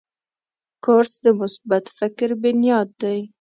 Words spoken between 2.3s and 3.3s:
بنیاد دی.